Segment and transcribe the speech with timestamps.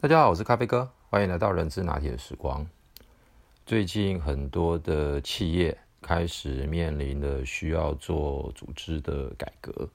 [0.00, 2.64] 大家好，我是咖啡哥，欢迎来到人之拿铁的时光。
[3.66, 9.90] 最近很多的企业开始面临的需要做组织的改革，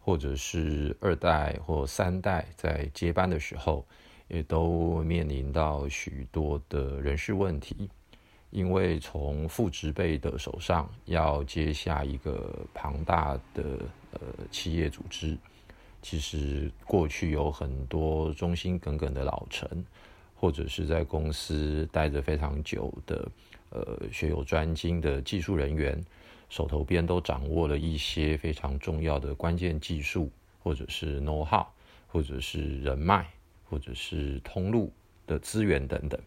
[0.00, 3.86] 或者是二代或三代在接班的时候，
[4.26, 7.88] 也都面临到许多的人事问题。
[8.50, 13.78] 因为从副职辈的手上要接下一个庞大的
[14.10, 15.38] 呃企业组织，
[16.04, 19.66] 其实过去有很多忠心耿耿的老臣，
[20.36, 23.26] 或者是在公司待着非常久的
[23.70, 25.98] 呃学有专精的技术人员，
[26.50, 30.30] 手头边都掌握了一些非常重要的关键技术，
[30.62, 31.64] 或者是 know how，
[32.06, 33.26] 或者是人脉，
[33.70, 34.92] 或者是通路
[35.26, 36.20] 的资源等等。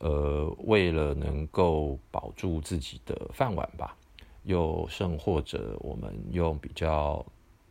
[0.00, 3.96] 呃，为了能够保住自己的饭碗吧，
[4.42, 7.24] 又甚或者我们用比较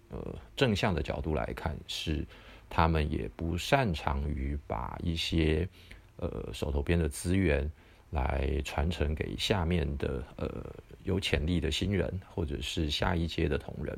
[0.09, 2.25] 呃正向的角度来看，是
[2.69, 5.67] 他们也不擅长于把一些
[6.17, 7.71] 呃手头边的资源
[8.09, 10.49] 来传承给下面的呃
[11.03, 13.97] 有潜力的新人，或者是下一阶的同仁。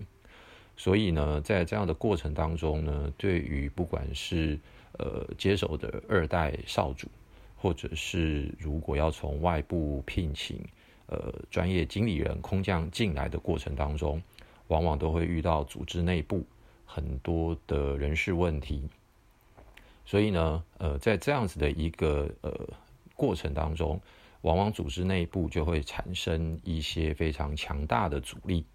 [0.77, 4.59] 所以呢，在这样的过程当中呢，对于不管是
[4.97, 7.07] 呃接手的二代少主。
[7.61, 10.65] 或者是如果要从外部聘请
[11.07, 14.23] 呃专业经理人空降进来的过程当中，
[14.69, 16.43] 往往都会遇到组织内部
[16.85, 18.89] 很多的人事问题。
[20.05, 22.51] 所以呢，呃，在这样子的一个呃
[23.15, 24.01] 过程当中，
[24.41, 28.65] 往往组织内部就会产生一些非常强大的阻力。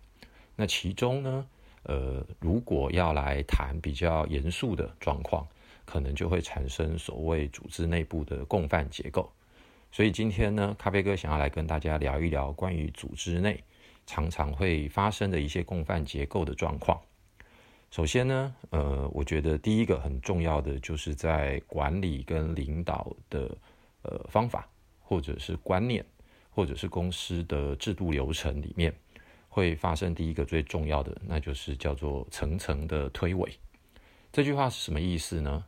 [0.55, 1.47] 那其中呢，
[1.83, 5.45] 呃，如果要来谈比较严肃的状况。
[5.86, 9.31] 可能就会产生所谓组织内部的共犯结构，
[9.92, 13.62] 所以今天呢，咖啡哥想要来跟大家聊一聊关于组织内
[14.07, 17.01] 常常会发生的一些共犯结构的状况。
[17.91, 23.57] 首先呢，呃，我觉得第一个很重要的就是在管理跟领导的
[24.03, 24.69] 呃方法，
[25.01, 26.05] 或者是观念，
[26.51, 28.93] 或者是公司的制度流程里面，
[29.48, 33.48] 会发生第一个最重要的，那就是叫做层层的推诿。
[34.33, 35.64] 这句话是什么意思呢？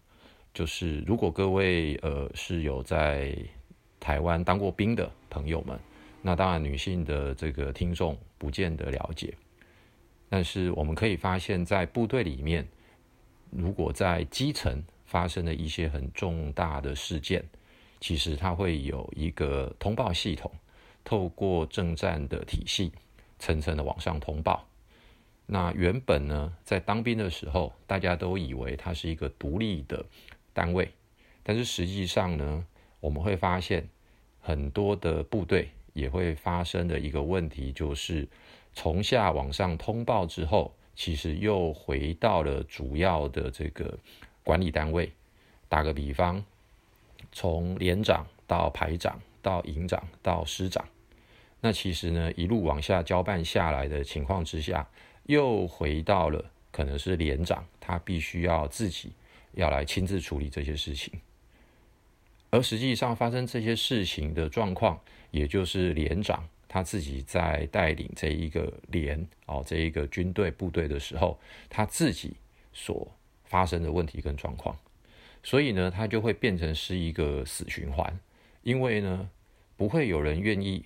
[0.53, 3.37] 就是如果各位呃是有在
[4.01, 5.79] 台湾当过兵的朋友们，
[6.23, 9.35] 那当然女性的这个听众不见得了解。
[10.29, 12.67] 但是我们可以发现，在部队里面，
[13.51, 17.45] 如果在基层发生了一些很重大的事件，
[18.01, 20.51] 其实它会有一个通报系统，
[21.05, 22.93] 透过政战的体系，
[23.39, 24.67] 层层的往上通报。
[25.47, 30.05] 那原本呢，在当兵的时候，大家都以为它是一个独立的。
[30.53, 30.91] 单位，
[31.43, 32.67] 但是实际上呢，
[32.99, 33.87] 我们会发现
[34.41, 38.29] 很多的部队也会发生的一个问题，就是
[38.73, 43.99] 从下往上通报之后，其实又回到了主要的这个
[44.45, 45.11] 管理单位。
[45.69, 46.45] 打个比方，
[47.33, 50.87] 从连长到排长到营长到师长，
[51.61, 54.87] 那其实呢，一路往下交办下来的情况之下，
[55.25, 59.11] 又回到了可能是连长，他必须要自己。
[59.53, 61.19] 要来亲自处理这些事情，
[62.57, 64.99] 而实际上发生这些事情的状况，
[65.31, 72.35] 也就是连长他自己在带领这一个连哦这一个军队部队的时候，他自己
[72.73, 73.07] 所
[73.45, 74.75] 发生的问题跟状况，
[75.43, 78.19] 所以呢，他就会变成是一个死循环，
[78.63, 79.29] 因为呢，
[79.77, 80.83] 不会有人愿意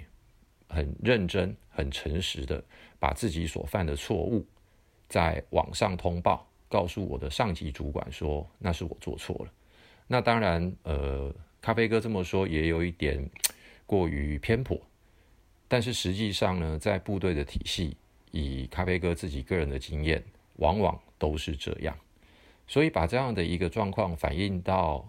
[0.68, 2.60] 很认真、很诚实的
[2.98, 4.44] 把自己所犯的错误
[5.08, 6.44] 在网上通报。
[6.68, 9.52] 告诉我的上级主管说那是我做错了，
[10.06, 13.28] 那当然，呃，咖啡哥这么说也有一点
[13.86, 14.80] 过于偏颇，
[15.68, 17.96] 但是实际上呢，在部队的体系，
[18.30, 20.22] 以咖啡哥自己个人的经验，
[20.56, 21.96] 往往都是这样。
[22.66, 25.06] 所以把这样的一个状况反映到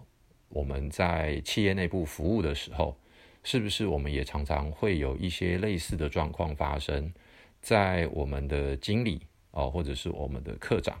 [0.48, 2.96] 我们在企业内部服务的时候，
[3.44, 7.12] 是不是我们也常常会有一些类似的状况发生
[7.60, 11.00] 在我们的经理哦，或者是我们的科长？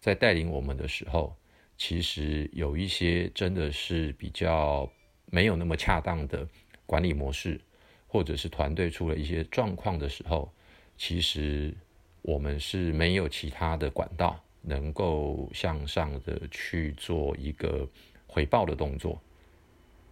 [0.00, 1.34] 在带领我们的时候，
[1.84, 4.88] 其实有一些真的是比较
[5.26, 6.46] 没有那么恰当的
[6.86, 7.60] 管理模式，
[8.06, 10.48] 或者是团队出了一些状况的时候，
[10.96, 11.74] 其实
[12.22, 17.84] 我们是没有其他的管道能够向上的去做一个
[18.28, 19.20] 回报的动作，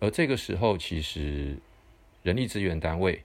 [0.00, 1.56] 而这个时候，其实
[2.24, 3.22] 人力资源单位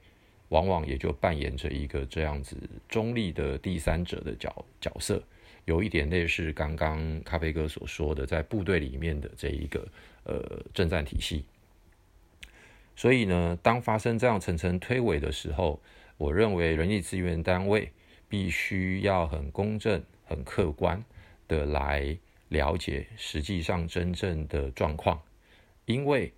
[0.50, 2.56] 往往也就扮演着一个这样子
[2.88, 5.19] 中立的第三者的角角色。
[5.65, 9.88] 有一点类似刚刚咖啡哥所说的，在部队里面的这一个
[10.23, 11.45] 呃政战体系。
[12.95, 15.81] 所以呢，当发生这样层层推诿的时候，
[16.17, 17.91] 我认为人力资源单位
[18.29, 21.03] 必须要很公正、很客观
[21.47, 22.17] 的来
[22.47, 25.21] 了解实际上真正的状况，
[25.85, 26.31] 因为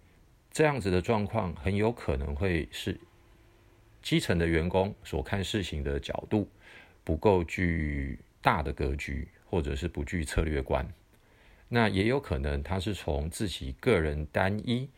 [0.52, 3.00] 这样子的状况很有可能会是
[4.02, 6.50] 基层的员工所看事情的角度
[7.04, 10.88] 不够具大的格局，或者是不具策略观。
[11.70, 14.90] 那也有可能他是从自己个人单一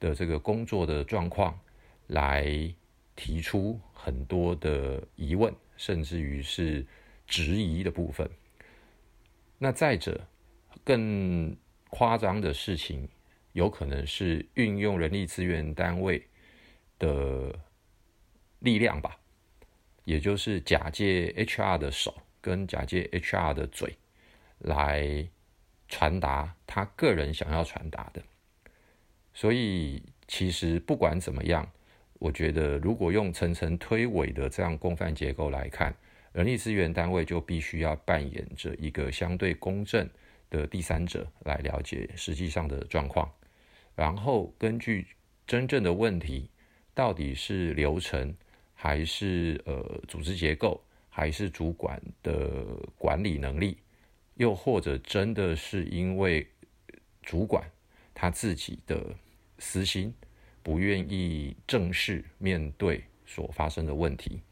[0.00, 1.58] 的这个工作的状况
[2.08, 2.44] 来
[3.14, 6.84] 提出很多的疑问，甚至于是
[7.26, 8.28] 质疑的部分。
[9.58, 10.20] 那再者，
[10.84, 11.56] 更
[11.90, 13.08] 夸张的事情，
[13.52, 16.26] 有可能是运用人力资源单位
[16.98, 17.58] 的
[18.58, 19.16] 力量吧，
[20.04, 22.14] 也就是假借 HR 的手
[22.46, 23.96] 跟假借 HR 的嘴
[24.58, 25.28] 来
[25.88, 28.22] 传达他个人想要传达的。
[29.34, 31.68] 所以，其实不管怎么样，
[32.20, 35.92] 我觉得如果用层层推诿的这样共犯结构来看。
[36.32, 40.06] 人力资源单位就必须要扮演着一个相对公正
[40.50, 43.32] 的第三者来了解实际上的状况，
[43.94, 45.06] 然后根据
[45.46, 46.50] 真正的问题
[46.92, 48.36] 到底是流程
[48.74, 50.78] 还是呃组织结构
[51.16, 52.62] 还是主管的
[52.98, 53.78] 管理能力，
[54.34, 56.46] 又或者真的是因为
[57.22, 57.64] 主管
[58.12, 59.02] 他自己的
[59.58, 60.12] 私心
[60.62, 64.42] 不愿意正式面对所发生的问题。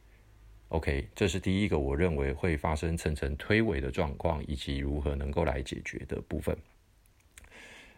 [0.69, 6.56] OK，这是第一个我认为会发生层层推诿的状况，以及如何能够来解决的部分。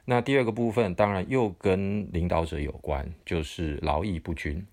[0.04, 4.66] 那第二个部分当然又跟领导者有关，就是劳逸不均。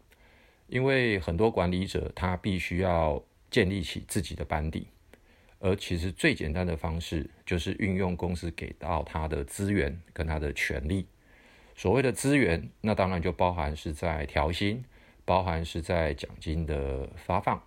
[0.68, 4.88] 因为很多管理者他必须要建立起自己的班底，
[5.60, 11.06] 而其实最简单的方式就是运用公司给到他的资源跟他的权利。
[11.76, 14.84] 所谓的资源，那当然就包含是在调薪，
[15.24, 17.62] 包含是在奖金的发放。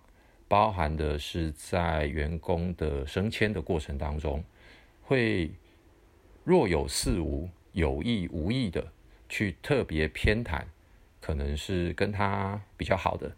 [0.49, 4.43] 包含的是在员工的升迁的过程当中，
[5.03, 5.51] 会
[6.43, 8.91] 若有似无、有意无意的
[9.27, 10.63] 去特别偏袒，
[11.19, 13.35] 可能是跟他比较好的，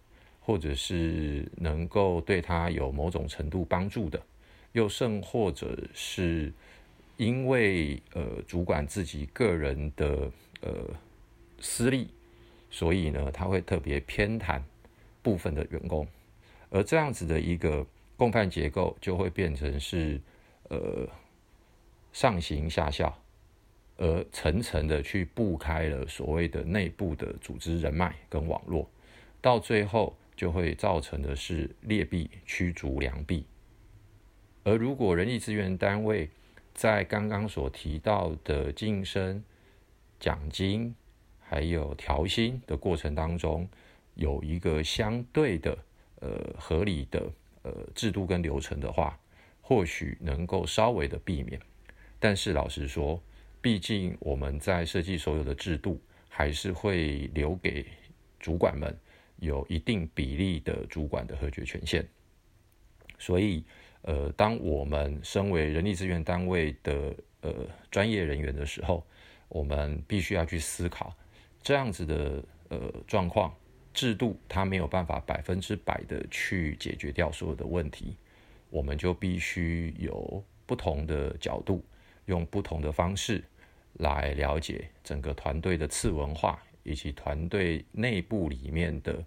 [0.49, 4.19] 或者是能够对他有某种程度帮助的，
[4.71, 6.51] 又甚或者是
[7.17, 10.31] 因为呃主管自己个人的
[10.61, 10.71] 呃
[11.59, 12.07] 私利，
[12.71, 14.59] 所以呢他会特别偏袒
[15.21, 16.07] 部分的员工。
[16.71, 17.85] 而这样子的一个
[18.17, 20.19] 共犯结构，就会变成是
[20.69, 21.07] 呃
[22.11, 23.15] 上行下效，
[23.97, 28.89] 而层层的去布开了所谓的内部的组织人脉跟网络，
[29.39, 33.45] 到最后就会造成的是劣币驱逐良币。
[34.63, 36.29] 而如果人力资源单位
[36.73, 39.43] 在刚刚所提到的晋升、
[40.17, 40.95] 奖金
[41.41, 43.67] 还有调薪的过程当中，
[44.15, 45.77] 有一个相对的。
[46.21, 47.31] 呃，合理的
[47.61, 49.17] 呃制度跟流程的话，
[49.61, 51.57] 或许能够稍微的避免。
[52.19, 53.23] 但是老实说，
[53.61, 55.97] 毕竟我们在设计所有的制度，
[56.27, 57.85] 还是会留给
[58.37, 58.93] 主管们
[59.39, 62.07] 有一定比例的主管的核决权限。
[63.17, 63.63] 所以，
[64.03, 67.53] 呃，当我们身为人力资源单位的呃
[67.91, 69.05] 专业人员的时候，
[69.47, 71.15] 我们必须要去思考
[71.61, 73.53] 这样子的呃状况。
[73.91, 78.15] 制度它没有办法百分之百的去解决掉所有的问题，
[78.69, 81.83] 我们就必须有不同的角度，
[82.27, 83.43] 用不同的方式
[83.93, 89.23] 来了解整个团队的次文化以及团队内部里面的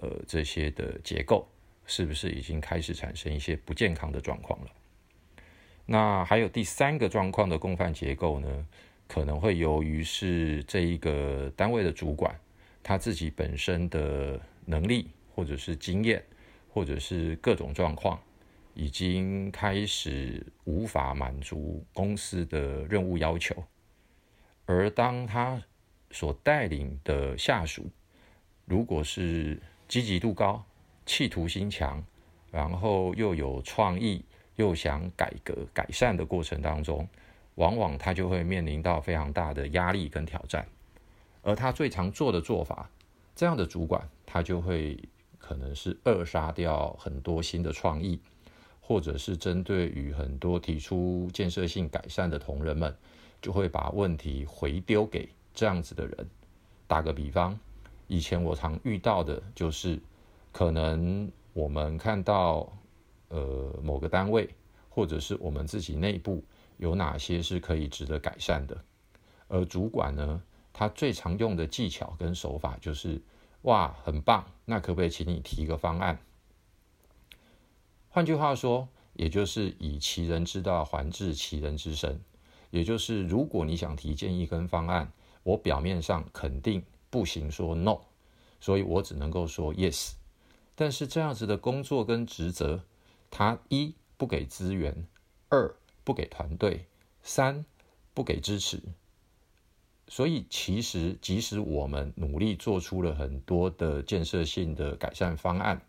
[0.00, 1.46] 呃这些的结构，
[1.86, 4.70] 是不是已经开始产生一些不健康的状况了？
[5.86, 8.66] 那还有第三个状况的共犯结构呢？
[9.08, 12.32] 可能会由于是这一个单位的主管。
[12.82, 16.24] 他自己本身的能力，或者是经验，
[16.72, 18.18] 或者是各种状况，
[18.72, 23.62] 已经开始无法满足公司的任务要求。
[24.64, 25.62] 而当他
[26.10, 27.88] 所带领的下属，
[28.64, 30.64] 如果是积极度高、
[31.06, 32.02] 企图心强，
[32.50, 34.24] 然后又有创意，
[34.56, 37.08] 又想改革改善的过程当中，
[37.54, 40.66] 往往他就会面临到非常大的压力跟挑战。
[41.42, 42.90] 而他最常做的做法，
[43.34, 44.98] 这样的主管他就会
[45.38, 48.20] 可能是扼杀掉很多新的创意，
[48.80, 52.94] 或者是针对于很多提出建设性改善的同仁们，
[53.40, 55.28] 就会把问题回丢给
[55.60, 56.26] 这样子的人。
[56.86, 57.58] 打个比方，
[58.06, 60.00] 以前我常遇到的就是，
[60.52, 62.72] 可能我们看到
[63.28, 64.48] 呃某个单位，
[64.88, 66.42] 或者是我们自己内部
[66.78, 68.82] 有哪些是可以值得改善的，
[69.48, 70.42] 而主管呢？
[70.72, 73.20] 他最常用的技巧跟手法就是，
[73.62, 76.18] 哇，很棒，那可不可以请你提个方案？
[78.08, 82.18] 换句话说，也就是以其人之道还治其人之身，
[82.70, 85.12] 也就是如果你想提建议跟方案，
[85.42, 87.98] 我表面上肯定不行说 no，
[88.60, 90.12] 所以我只能够说 yes。
[90.74, 92.82] 但是这样子的工作跟职责，
[93.30, 95.06] 他一不给资源，
[95.48, 96.86] 二不给团队，
[97.22, 97.64] 三
[98.14, 98.82] 不给支持。
[100.08, 105.80] 所以其实即使我们努力做出了很多的建设性的改善方案，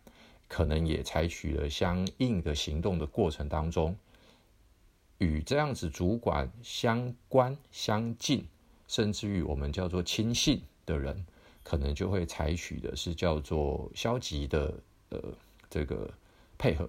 [0.46, 3.96] 可能也采取了相应的行动的过程当中。
[5.18, 8.46] 与这样子主管相关、相近，
[8.92, 11.24] 甚至于我们叫做亲信的人，
[11.62, 14.74] 可能就会采取的是叫做消极的
[15.08, 15.18] 呃
[15.70, 16.12] 这个
[16.58, 16.86] 配合，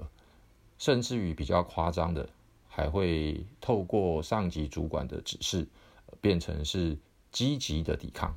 [0.78, 2.28] 甚至于比较夸张的，
[2.68, 5.66] 还会透过上级主管的指示，
[6.20, 6.98] 变成是
[7.32, 8.36] 积极的抵抗。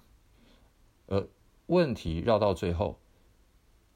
[1.08, 1.26] 而
[1.66, 2.96] 问题绕到最后，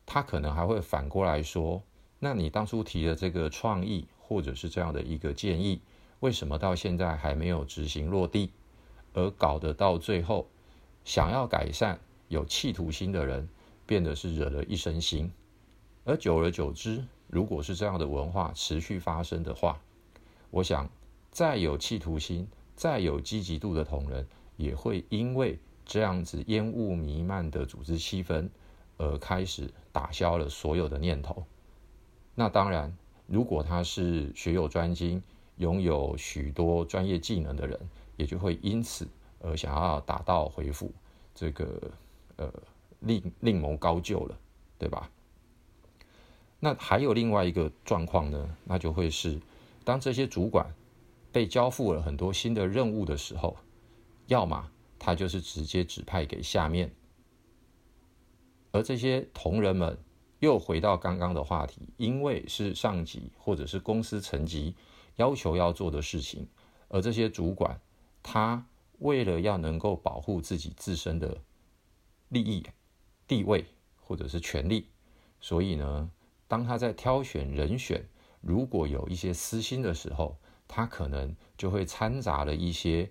[0.05, 1.81] 他可能还会反过来说
[2.19, 5.81] ：“那你当初提的这个创意，或者是这样的一个建议。”
[6.19, 8.51] 为什么到现在还没有执行落地，
[9.13, 10.47] 而搞得到最后，
[11.05, 11.99] 想要改善、
[12.29, 13.49] 有企图心的人
[13.87, 15.29] 变得是惹了一身腥，
[16.05, 19.81] 而久而久之，如果是这样的文化持续发生的话，
[20.51, 20.89] 我想
[21.31, 24.27] 再有企图心、再有积极度的同仁，
[24.57, 28.49] 也会因为这样子烟雾弥漫的组织气氛，
[28.97, 31.45] 而开始打消了所有的念头。
[32.35, 35.23] 那当然，如果他是学有专精。
[35.57, 37.79] 拥有许多专业技能的人，
[38.21, 39.09] 也就会因此
[39.41, 40.93] 而想要打道回府，
[41.35, 41.91] 这个
[42.37, 42.53] 呃
[42.99, 44.39] 另另谋高就了，
[44.79, 45.11] 对吧？
[46.59, 49.41] 那还有另外一个状况呢，那就会是
[49.85, 50.71] 当这些主管
[51.33, 53.57] 被交付了很多新的任务的时候，
[54.27, 56.93] 要么他就是直接指派给下面，
[58.71, 59.97] 而这些同仁们
[60.41, 64.75] 又回到刚刚的话题，因为是上级或者是公司层级。
[65.17, 66.49] 要求要做的事情，
[66.89, 67.79] 而这些主管，
[68.23, 68.67] 他
[68.99, 71.39] 为了要能够保护自己自身的
[72.29, 72.65] 利益、
[73.27, 73.65] 地位
[74.01, 74.87] 或者是权利，
[75.41, 76.11] 所以呢，
[76.47, 78.09] 当他在挑选人选，
[78.41, 80.37] 如果有一些私心的时候，
[80.69, 83.11] 他可能就会掺杂了一些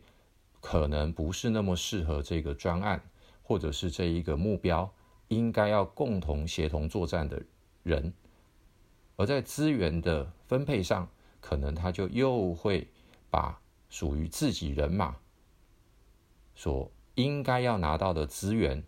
[0.60, 3.01] 可能不是那么适合这个专案
[3.42, 4.94] 或者是这一个目标
[5.28, 7.44] 应该要共同协同作战的
[7.84, 8.13] 人，
[9.16, 11.10] 而在资源的分配上。
[11.42, 12.86] 可能他就又会
[13.32, 15.17] 把属于自己人马
[16.55, 18.84] 所应该要拿到的资源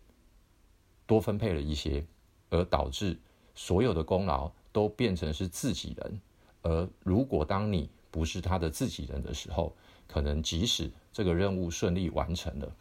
[1.06, 2.06] 多分配了一些，
[2.50, 3.20] 而导致
[3.56, 6.22] 所有的功劳都变成是自己人。
[6.62, 9.76] 而如果当你不是他的自己人的时候，
[10.08, 12.76] 可能即使这个任务顺利完成了，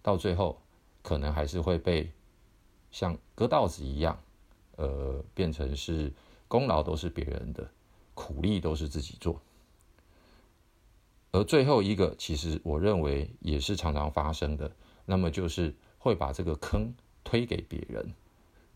[0.00, 0.60] 到最后
[1.02, 2.10] 可能还是会被
[2.90, 4.18] 像割稻子一样，
[4.76, 6.12] 呃，变成是
[6.48, 7.68] 功劳都是别人的。
[8.14, 9.40] 苦力都是自己做，
[11.30, 14.70] 而最后一个，其实我认为也是常常发生的，
[15.04, 16.94] 那么就是会把这个坑
[17.24, 18.14] 推给别人。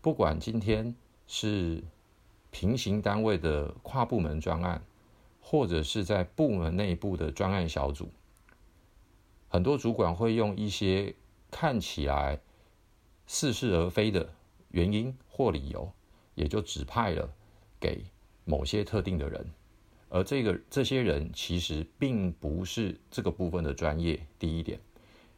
[0.01, 0.95] 不管今天
[1.27, 1.83] 是
[2.51, 4.81] 平行单位的跨部门专案，
[5.41, 8.09] 或者是在部门内部的专案小组，
[9.49, 11.15] 很多主管会用一些
[11.49, 12.39] 看起来
[13.27, 14.33] 似是而非的
[14.69, 15.91] 原因或理由，
[16.35, 17.29] 也就指派了
[17.79, 18.05] 给。
[18.45, 19.53] 某些特定的人，
[20.13, 24.23] 而这个这些人其实并不是这个部分的专业。
[24.37, 24.79] 第一点，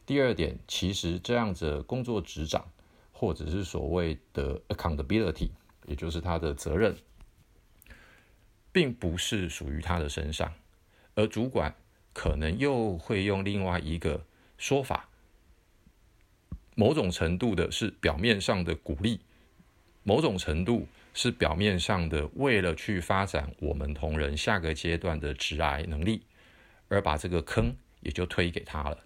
[0.06, 2.70] 第二点，其实这样子工作执掌，
[3.14, 5.52] 或者是所谓的 accountability，
[5.86, 6.94] 也就是他的责任，
[8.74, 10.52] 并不是属于他的身上。
[11.14, 11.74] 而主管
[12.12, 14.26] 可能又会用另外一个
[14.58, 15.08] 说法，
[16.76, 19.22] 某种程度的是表面上的鼓励，
[20.04, 20.86] 某种程度。
[21.16, 26.26] 是表面上的，为了去发展我们同仁下个阶段的直癌能力，
[26.90, 29.06] 而把这个坑也就推给他了。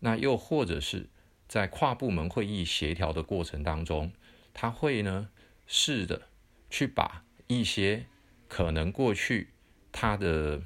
[0.00, 1.08] 那又或者是
[1.46, 4.12] 在跨部门会议协调的过程当中，
[4.52, 5.28] 他会呢
[5.68, 6.22] 试着
[6.68, 8.06] 去把一些
[8.48, 9.50] 可能过去
[9.92, 10.60] 他的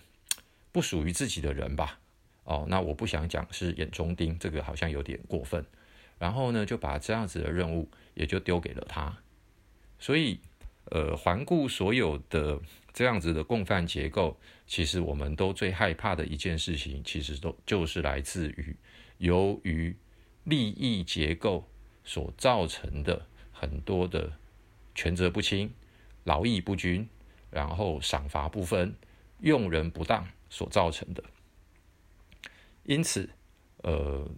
[0.73, 1.99] 不属于自己的人吧，
[2.45, 5.63] 哦，那我不想讲是眼中钉，这个好像有点过分。
[6.19, 9.19] 然后呢，就把这样子的任务也就丢给了他。
[9.99, 10.39] 所以，
[10.91, 12.61] 呃，环顾所有的
[12.93, 18.77] 这样子的共犯结构，其实我们都最害怕的一件事情，其实都就是来自于
[19.19, 19.97] 由于
[20.45, 21.67] 利益结构
[22.05, 24.31] 所造成的很多的
[24.95, 25.73] 权责不清、
[26.25, 27.09] 劳逸不均，
[27.51, 28.95] 然后赏罚不分、
[29.41, 31.25] 用人不当所造成的。
[32.85, 33.29] 因此，
[33.79, 34.31] 呃，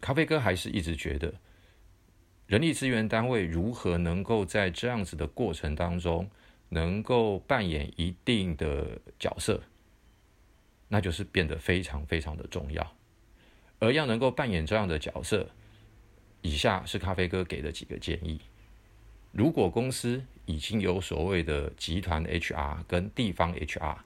[0.00, 1.32] 咖啡哥还是一直觉得。
[2.46, 6.30] 人力资源单位如何能够在这样子的过程当中，
[6.68, 9.60] 能够扮演一定的角色，
[10.88, 12.96] 那就是变得非常非常的重要。
[13.80, 15.48] 而要能够扮演这样的角色，
[16.40, 18.40] 以下是咖啡哥给的几个建议。
[19.32, 23.96] 如果公司已经有所谓的集团 HR 跟地方 HR，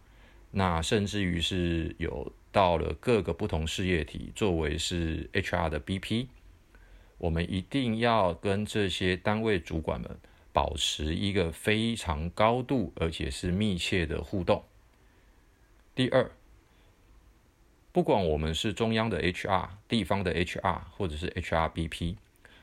[0.50, 6.26] 那甚至于是有到了各个不同事业体作为是 HR 的 BP，
[7.20, 10.18] 我们一定要跟这些单位主管们
[10.52, 14.64] 保持一个非常高度而且是密切的互动。
[15.94, 16.28] 第二，
[17.92, 22.16] 不管我们是中央的 HR、地方的 HR 或者是 HRBP，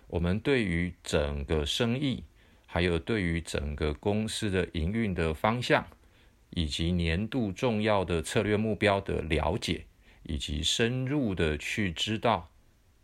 [0.08, 2.26] 我们对于整个生意，
[2.66, 5.88] 还有对于整个公司的营运的方向。
[6.52, 9.84] 以及年度重要的策略目标的了解，
[10.24, 12.50] 以及深入的去知道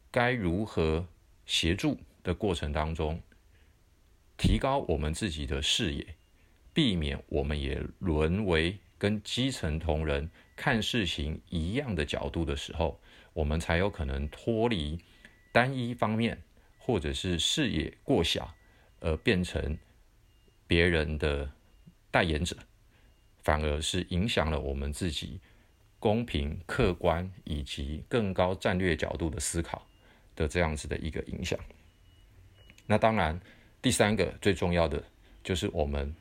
[0.10, 1.06] 该如何
[1.46, 3.22] 协助的过程当中，
[4.38, 6.16] 提高我们自己的视野，
[6.74, 13.00] 避免我们也沦为跟基层同仁看事情一样的角度的时候，
[13.34, 15.00] 我们才有可能脱离
[15.52, 16.42] 单一方面
[16.78, 18.54] 或者是视野过小，
[19.00, 19.78] 而变成
[20.66, 21.52] 别人的
[22.10, 22.56] 代言者。
[23.42, 25.42] 反而是影响了我们自己
[26.00, 29.86] 公平、客观以及更高战略角度的思考
[30.36, 31.60] 的这样子的一个影响。
[32.86, 33.40] 那当然，
[33.82, 35.04] 第三个最重要的
[35.44, 36.14] 就是我们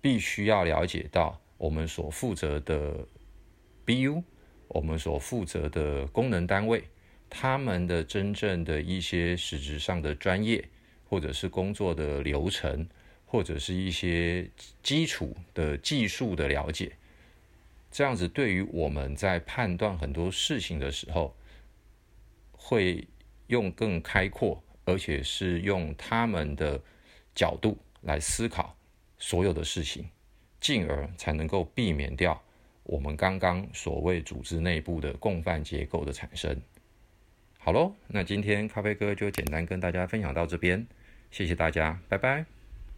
[0.00, 3.06] 必须要了解到我们所负责的
[3.86, 4.22] BU，
[4.68, 6.84] 我们所负责的功能单位，
[7.30, 10.68] 他们的真正的一些实质上的专业
[11.08, 12.86] 或者是工作的流程。
[13.26, 14.48] 或者是一些
[14.80, 16.92] 基础的技术的了解，
[17.90, 21.34] 这样子对于我们在判断很多事情的时候，
[22.52, 23.04] 会
[23.48, 26.80] 用更开阔，而且是用他们的
[27.34, 28.76] 角度来思考
[29.18, 30.08] 所有的事情，
[30.60, 32.40] 进而才能够避免掉
[32.82, 36.60] 我们刚刚所谓组织内部的共犯结构的产生。
[37.58, 40.86] 好喽，那今天咖啡哥就简单跟大家分享到这边，
[41.30, 42.53] 谢谢大家，拜拜。